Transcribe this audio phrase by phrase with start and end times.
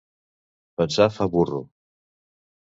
[0.81, 1.61] Pensar fa burro.